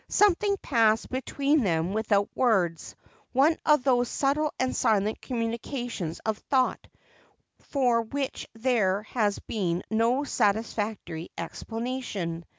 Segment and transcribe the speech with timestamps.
[0.09, 2.95] Something passed between them without words,
[3.33, 6.87] one of those subtle and silent communications of thought
[7.59, 12.45] for which there has been no satisfactory explanation.